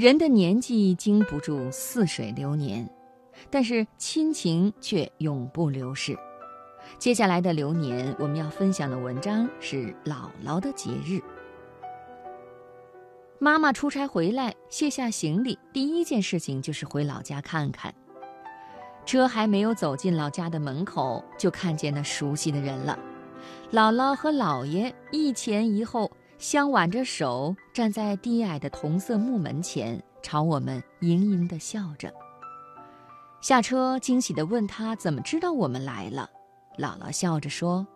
[0.00, 2.88] 人的年纪经不住似水流年，
[3.50, 6.16] 但是亲情却永不流逝。
[6.98, 11.20] 接下来的流年，我们要分享的文章是姥姥的节日。
[13.38, 17.94] 妈妈出差回来，卸下行李，第一件事情就是回老家看看。
[19.04, 22.98] 车还没有走进老家的门口，就看见那熟悉的人了。
[23.70, 26.10] 姥姥和姥爷一前一后，
[26.40, 32.10] 相挽着手站在低矮的铜色木门前，朝我们盈盈地笑着。
[33.42, 36.30] 下车，惊喜地问他怎么知道我们来了。
[36.78, 37.86] 姥姥笑着说：“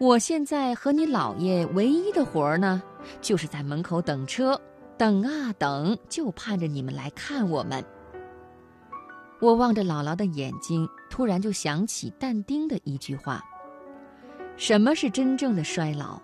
[0.00, 2.82] 我现在和你姥爷唯一的活儿呢。”
[3.20, 4.58] 就是在门口等车，
[4.96, 7.84] 等啊等，就盼着你们来看我们。
[9.38, 13.44] 我望着姥姥的眼睛，突然就想起但丁的一句话
[14.56, 16.18] ：“什么是真正的衰老？”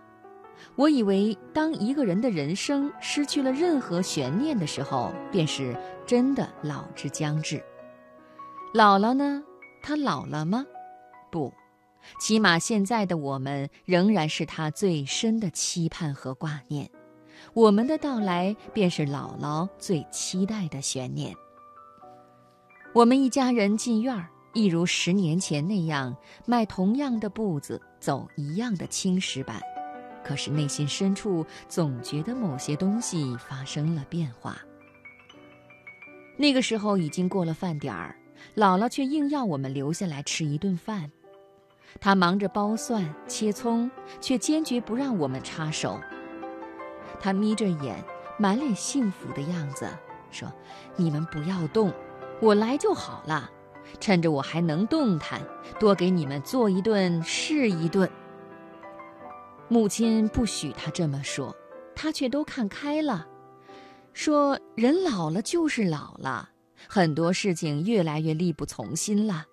[0.77, 7.63] 我以为，当一个人的人生失去了任何悬念的时候，便是真的老之将至。
[8.73, 9.43] 老了呢？
[9.83, 10.65] 他老了吗？
[11.31, 11.53] 不。
[12.19, 16.91] 起码现在的我们仍然是他最深的期盼和挂念，
[17.55, 21.33] 我们的到来便是姥姥最期待的悬念。
[22.93, 29.61] 我们一家人进院儿，一如十年前那样迈同样的步子，走一样的青石板，
[30.25, 34.57] 可是内心深处总觉得某些东西发生了变化。
[36.37, 38.17] 那个时候已经过了饭点儿，
[38.57, 41.11] 姥姥却硬要我们留下来吃一顿饭。
[42.01, 46.01] 她忙着剥蒜、切葱，却坚决不让我们插手。
[47.21, 48.03] 她眯着眼，
[48.39, 49.87] 满脸幸福的样子，
[50.31, 50.51] 说
[50.97, 51.93] ：“你们不要动，
[52.41, 53.51] 我来就好了。
[54.01, 55.43] 趁着我还能动弹，
[55.79, 58.11] 多给你们做一顿是一顿。”
[59.73, 61.57] 母亲不许他这么说，
[61.95, 63.27] 他却都看开了，
[64.13, 66.51] 说：“人老了就是老了，
[66.87, 69.47] 很多事情越来越力不从心了。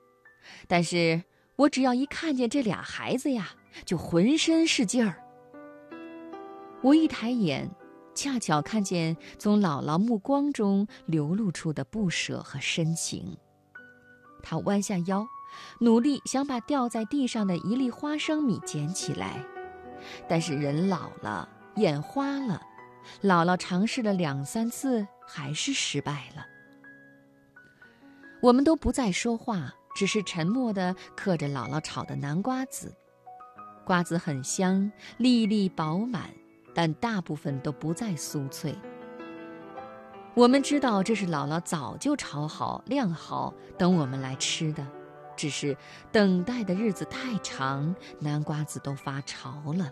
[0.67, 1.23] 但是……”
[1.55, 3.49] 我只要一看见这俩孩子呀，
[3.85, 5.21] 就浑身是劲儿。
[6.81, 7.69] 我一抬眼，
[8.15, 13.37] 恰巧看见从姥姥目光中流露出的不舍和深情。
[14.41, 15.27] 她弯下腰，
[15.81, 19.45] 努力想把掉在地上的一粒花生米捡起来，
[20.27, 22.61] 但是人老了，眼花了。
[23.21, 26.45] 姥姥尝试了两三次，还是失败了。
[28.41, 29.73] 我们都不再说话。
[29.95, 32.93] 只是沉默地嗑着姥姥炒的南瓜子，
[33.83, 36.29] 瓜子很香，粒粒饱满，
[36.73, 38.77] 但大部分都不再酥脆。
[40.35, 44.87] 我们知道这是姥姥早就炒好、晾好，等我们来吃的，
[45.39, 45.77] 只是
[46.11, 49.89] 等待的日子太长，南瓜子都发潮了。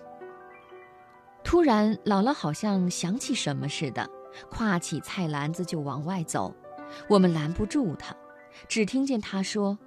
[1.42, 4.10] 突然，姥姥好像想起什么似的，
[4.52, 6.54] 挎起菜篮子就往外走，
[7.08, 8.14] 我们拦不住她，
[8.68, 9.80] 只听见她说。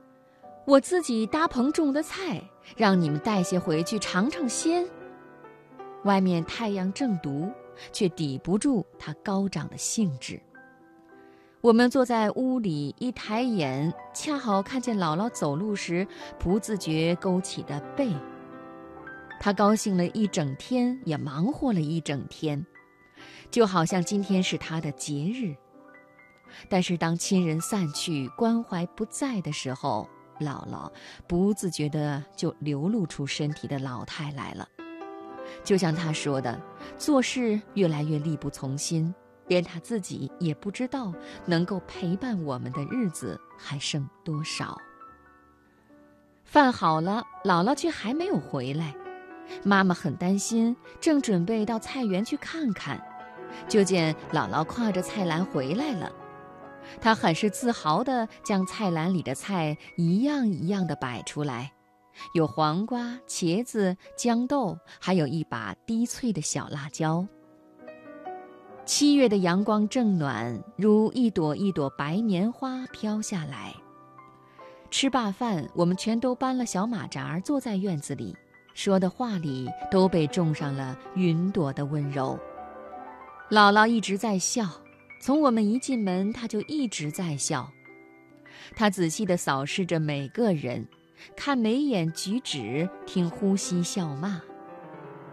[0.66, 2.42] 我自己搭棚种的菜，
[2.74, 4.88] 让你们带些回去尝尝鲜。
[6.04, 7.50] 外面太阳正毒，
[7.92, 10.40] 却抵不住它高涨的兴致。
[11.62, 16.06] 我们坐在屋里，一抬眼，恰好看见姥姥走路时
[16.38, 18.10] 不自觉勾起的背。
[19.38, 22.64] 她高兴了一整天，也忙活了一整天，
[23.50, 25.54] 就好像今天是她的节日。
[26.70, 30.08] 但是当亲人散去，关怀不在的时候，
[30.40, 30.90] 姥姥
[31.28, 34.66] 不自觉地就流露出身体的老态来了，
[35.62, 36.58] 就像她说的，
[36.96, 39.14] 做事越来越力不从心，
[39.50, 41.12] 连他自己也不知道
[41.44, 44.78] 能够陪伴我们的日子还剩多少。
[46.44, 48.94] 饭好了，姥姥却还没有回来，
[49.64, 53.04] 妈妈很担心，正准备到菜园去看看，
[53.68, 56.12] 就见姥姥挎着菜篮回来了。
[57.00, 61.72] 她很是自豪地将菜篮里的菜一样一样地摆出来，
[62.34, 67.26] 有黄瓜、茄子、豇豆，还有一把低翠的小辣椒。
[68.84, 73.74] 七月的阳光正暖，如一朵一朵白棉花飘下来。
[74.90, 78.36] 吃罢饭，我们全都搬了小马扎，坐在院子里，
[78.74, 82.36] 说的话里都被种上了云朵的温柔。
[83.48, 84.68] 姥姥一直在笑。
[85.22, 87.70] 从我们一进门，她就一直在笑。
[88.74, 90.88] 她仔细地扫视着每个人，
[91.36, 94.40] 看眉眼举止，听呼吸笑骂。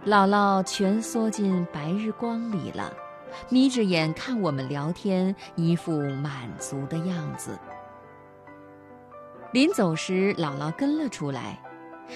[0.06, 2.94] 姥姥蜷缩进白日光里了，
[3.50, 7.58] 眯着眼看我们聊天，一副满足的样子。
[9.54, 11.62] 临走时，姥姥跟了出来，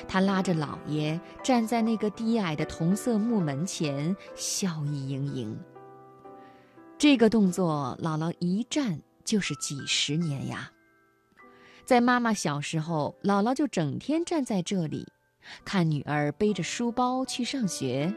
[0.07, 5.59] 她拉着姥爷站在那个低矮的铜色木门前，笑意盈盈。
[6.97, 10.71] 这个动作，姥姥一站就是几十年呀。
[11.83, 15.07] 在妈妈小时候，姥姥就整天站在这里，
[15.65, 18.13] 看女儿背着书包去上学，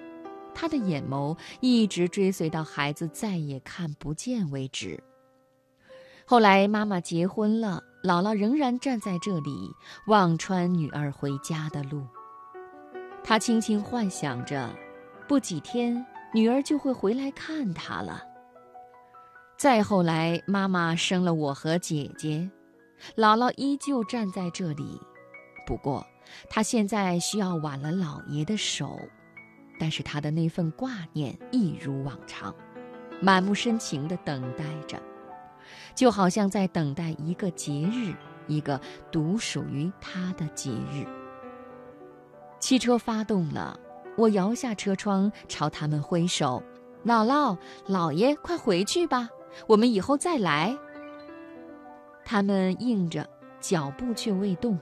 [0.55, 5.03] 他的眼眸一直追随到孩子再也看不见为止。
[6.25, 9.71] 后来妈妈结婚了，姥姥仍然站在这里，
[10.07, 12.07] 望穿女儿回家的路。
[13.23, 14.71] 她轻轻幻想着，
[15.29, 18.23] 不几天女儿就会回来看她了。
[19.59, 22.51] 再后来，妈妈生了我和姐姐，
[23.17, 25.01] 姥姥依旧站在这里，
[25.67, 26.07] 不过
[26.49, 28.99] 她现在需要挽了姥爷的手，
[29.79, 32.55] 但是他的那份挂念一如往常，
[33.21, 35.01] 满目深情地等待着。
[35.95, 38.15] 就好像在等待一个节日，
[38.47, 38.81] 一个
[39.11, 41.07] 独属于他的节日。
[42.59, 43.79] 汽车发动了，
[44.17, 46.63] 我摇下车窗，朝他们挥手
[47.05, 47.57] ：“姥姥、
[47.87, 49.29] 姥爷，快回去吧，
[49.67, 50.77] 我们以后再来。”
[52.25, 53.29] 他们应着，
[53.61, 54.79] 脚步却未动。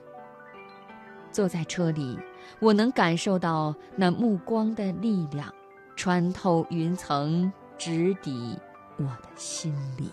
[1.30, 2.18] 坐在车里，
[2.60, 5.52] 我能感受到那目光的力量，
[5.96, 8.58] 穿透云层，直抵
[8.96, 10.10] 我的心里。